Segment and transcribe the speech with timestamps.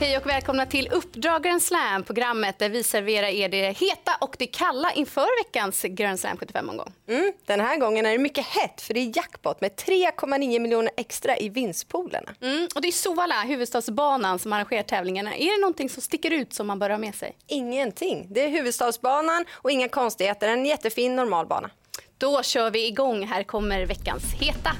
[0.00, 4.46] Hej och välkomna till Uppdragaren Slam, programmet där vi serverar er det heta och det
[4.46, 6.92] kalla inför veckans Grand Slam 75-omgång.
[7.08, 10.90] Mm, den här gången är det mycket hett för det är jackpot med 3,9 miljoner
[10.96, 12.34] extra i vinstpoolerna.
[12.40, 15.36] Mm, och det är Sovalla, huvudstadsbanan, som arrangerar tävlingarna.
[15.36, 17.36] Är det någonting som sticker ut som man bör ha med sig?
[17.46, 18.26] Ingenting.
[18.30, 20.48] Det är huvudstadsbanan och inga konstigheter.
[20.48, 21.70] En jättefin normal bana.
[22.18, 23.26] Då kör vi igång.
[23.26, 24.70] Här kommer veckans heta.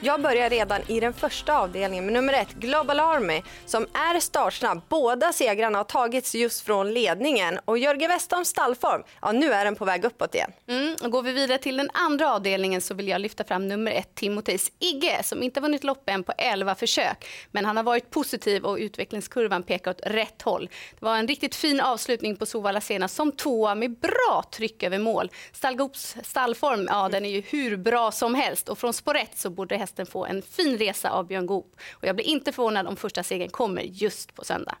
[0.00, 4.82] Jag börjar redan i den första avdelningen med nummer ett, Global Army, som är startsnabb.
[4.88, 9.76] Båda segrarna har tagits just från ledningen och Jörgen Westholms stallform, ja nu är den
[9.76, 10.52] på väg uppåt igen.
[10.68, 13.92] Mm, och går vi vidare till den andra avdelningen så vill jag lyfta fram nummer
[13.92, 17.26] ett, Timoteus Igge, som inte vunnit loppen på 11 försök.
[17.50, 20.68] Men han har varit positiv och utvecklingskurvan pekar åt rätt håll.
[20.98, 24.98] Det var en riktigt fin avslutning på Sovalla senast som tvåa med bra tryck över
[24.98, 25.30] mål.
[25.52, 29.50] Stallgops stallform, ja den är ju hur bra som helst och från spår 1 så
[29.50, 31.76] borde hästen få en fin resa av Björn Goop.
[31.92, 34.78] Och jag blir inte förvånad om första segern kommer just på söndag.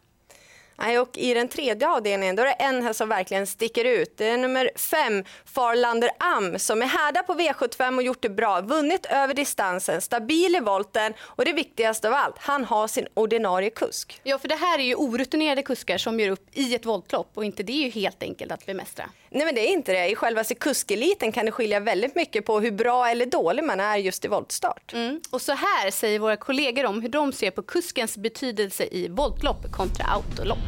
[0.78, 4.16] Nej, och I den tredje avdelningen då är det en häst som verkligen sticker ut.
[4.16, 8.60] Det är nummer fem, Farlander Am, som är härda på V75 och gjort det bra.
[8.60, 13.70] Vunnit över distansen, stabil i volten och det viktigaste av allt, han har sin ordinarie
[13.70, 14.20] kusk.
[14.22, 17.44] Ja, för det här är ju orutinerade kuskar som gör upp i ett voltlopp och
[17.44, 19.04] inte det är ju helt enkelt att bemästra.
[19.30, 20.08] Nej, men det är inte det.
[20.08, 23.96] I själva kuskeliten kan det skilja väldigt mycket på hur bra eller dålig man är
[23.96, 24.92] just i voltstart.
[24.92, 25.20] Mm.
[25.30, 29.72] Och så här säger våra kollegor om hur de ser på kuskens betydelse i voltlopp
[29.72, 30.65] kontra autolopp.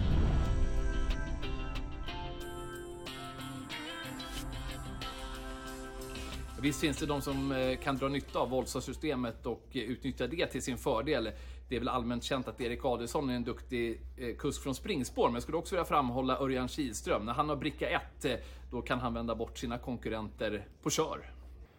[6.60, 10.46] Visst finns det de som eh, kan dra nytta av Volsa-systemet och eh, utnyttja det
[10.46, 11.30] till sin fördel.
[11.68, 15.26] Det är väl allmänt känt att Erik Adielsson är en duktig eh, kusk från springspår,
[15.28, 17.24] men jag skulle också vilja framhålla Örjan Kihlström.
[17.24, 17.88] När han har bricka
[18.22, 21.30] 1, då kan han vända bort sina konkurrenter på kör.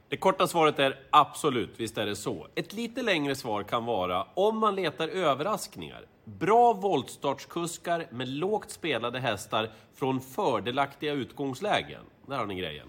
[0.10, 2.48] Det korta svaret är absolut, visst är det så.
[2.56, 6.06] Ett lite längre svar kan vara om man letar överraskningar.
[6.26, 12.02] Bra voltstartskuskar med lågt spelade hästar från fördelaktiga utgångslägen.
[12.28, 12.88] Där har ni grejen.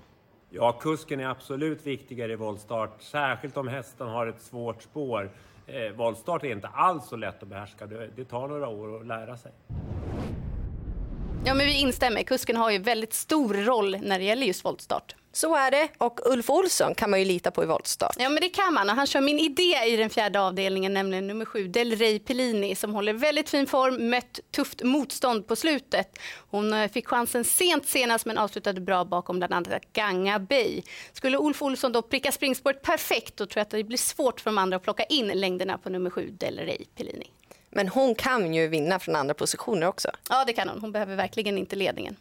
[0.53, 5.31] Ja, kusken är absolut viktigare i voltstart, särskilt om hästen har ett svårt spår.
[5.67, 9.07] Eh, voltstart är inte alls så lätt att behärska, det, det tar några år att
[9.07, 9.53] lära sig.
[11.45, 12.23] Ja, men vi instämmer.
[12.23, 15.15] Kusken har ju väldigt stor roll när det gäller just voltstart.
[15.33, 15.89] Så är det.
[15.99, 18.17] Och Ulf Olsson kan man ju lita på i voltstart.
[18.19, 18.91] Ja, men det kan man.
[18.91, 22.75] Och han kör min idé i den fjärde avdelningen, nämligen nummer sju, Del Rey Pellini,
[22.75, 26.19] som håller väldigt fin form, mött tufft motstånd på slutet.
[26.51, 30.83] Hon eh, fick chansen sent senast, men avslutade bra bakom bland annat Ganga Bay.
[31.13, 34.51] Skulle Ulf Olsson då pricka springspåret perfekt, då tror jag att det blir svårt för
[34.51, 37.31] de andra att plocka in längderna på nummer sju, Del Rey Pellini.
[37.71, 40.11] Men hon kan ju vinna från andra positioner också.
[40.29, 40.81] Ja, det kan hon.
[40.81, 42.17] Hon behöver verkligen inte ledningen.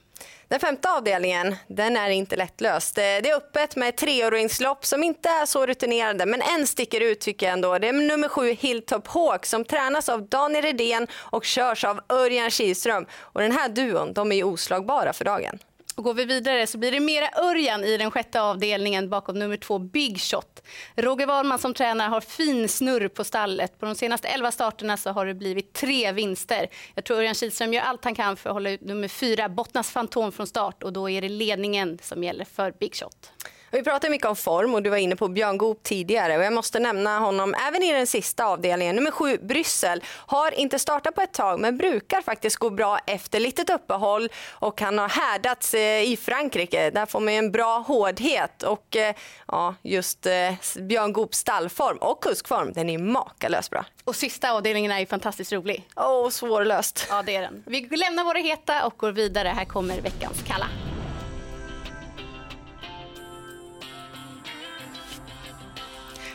[0.48, 2.96] Den femte avdelningen den är inte lättlöst.
[2.96, 7.46] Det är öppet med treåringslopp som inte är så rutinerade men en sticker ut tycker
[7.46, 7.78] jag ändå.
[7.78, 12.50] Det är nummer sju Hilltop Hawk som tränas av Daniel Redén och körs av Örjan
[12.50, 13.06] Kihlström.
[13.12, 15.60] Och den här duon de är oslagbara för dagen.
[16.00, 19.58] Och går vi vidare så blir det mera Örjan i den sjätte avdelningen bakom nummer
[19.58, 20.62] två Big Shot.
[20.96, 23.80] Roger Wahlman som tränare har fin snurr på stallet.
[23.80, 26.68] På de senaste elva starterna så har det blivit tre vinster.
[26.96, 29.92] Jag tror Örjan Kihlström gör allt han kan för att hålla ut nummer fyra Bottnas
[29.92, 33.32] Fantom från start och då är det ledningen som gäller för Big Shot.
[33.72, 36.54] Vi pratar mycket om form och du var inne på Björn Goop tidigare och jag
[36.54, 38.96] måste nämna honom även i den sista avdelningen.
[38.96, 43.40] Nummer sju Bryssel har inte startat på ett tag men brukar faktiskt gå bra efter
[43.40, 46.90] litet uppehåll och han har härdats eh, i Frankrike.
[46.90, 49.16] Där får man en bra hårdhet och eh,
[49.48, 53.86] ja, just eh, Björn Goops stallform och kuskform den är makalöst bra.
[54.04, 55.88] Och sista avdelningen är ju fantastiskt rolig.
[55.96, 57.08] Åh, oh, svårlöst.
[57.10, 57.64] Ja, det är den.
[57.66, 59.48] Vi lämnar våra heta och går vidare.
[59.48, 60.66] Här kommer veckans kalla.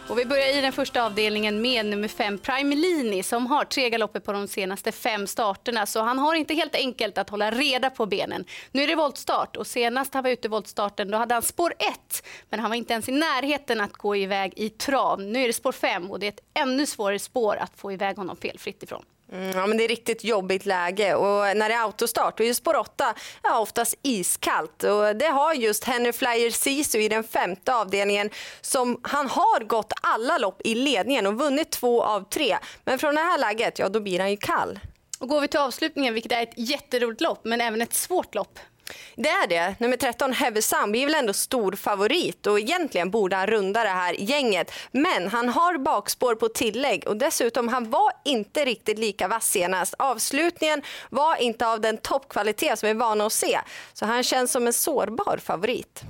[0.09, 3.91] Och vi börjar i den första avdelningen med nummer fem Prime Lini som har tre
[3.91, 5.87] galopper på de senaste fem starterna.
[5.87, 8.45] Så han har inte helt enkelt att hålla reda på benen.
[8.73, 11.75] Nu är det voltstart och senast han var ute i voltstarten då hade han spår
[11.79, 15.21] 1 men han var inte ens i närheten att gå iväg i trav.
[15.21, 18.17] Nu är det spår 5 och det är ett ännu svårare spår att få iväg
[18.17, 19.05] honom felfritt ifrån.
[19.33, 21.15] Mm, ja, men det är riktigt jobbigt läge.
[21.15, 24.85] Och när det är autostart och är spår 8 ja, oftast iskallt.
[24.85, 28.31] Och det har just Henry Flyer Sisu i den femte avdelningen
[28.61, 32.59] som han har gått alla lopp i ledningen och vunnit två av tre.
[32.85, 34.81] Men från det här läget ja då blir han ju kall.
[35.19, 38.59] Och går vi till avslutningen vilket är ett jätteroligt lopp men även ett svårt lopp
[39.17, 39.75] det är det.
[39.79, 43.89] Nummer 13, Heavy Sam är väl ändå stor favorit och egentligen borde han runda det
[43.89, 44.73] här gänget.
[44.93, 49.95] Men han har bakspår på tillägg och dessutom han var inte riktigt lika vass senast.
[49.99, 53.61] Avslutningen var inte av den toppkvalitet som vi är vana att se.
[53.93, 56.05] Så han känns som en sårbar favorit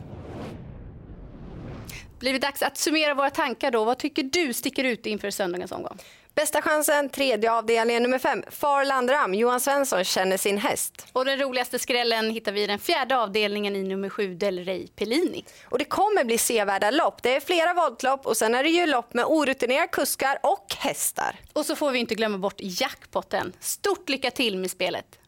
[2.18, 3.84] Blivit dags att summera våra tankar då.
[3.84, 5.98] Vad tycker du sticker ut inför söndagens omgång?
[6.34, 8.42] Bästa chansen, tredje avdelningen nummer fem.
[8.50, 11.06] Far Landram, Johan Svensson känner sin häst.
[11.12, 14.86] Och den roligaste skrällen hittar vi i den fjärde avdelningen i nummer sju, Del Rey
[14.86, 15.44] Pellini.
[15.64, 17.22] Och det kommer bli sevärda lopp.
[17.22, 21.36] Det är flera voltlopp och sen är det ju lopp med orutinerade kuskar och hästar.
[21.52, 23.52] Och så får vi inte glömma bort jackpotten.
[23.60, 25.23] Stort lycka till med spelet!